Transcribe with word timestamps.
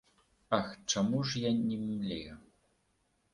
Ах, 0.57 0.69
чаму 0.93 1.19
ж 1.31 1.43
я 1.43 1.51
не 1.67 1.77
млею? 1.85 2.35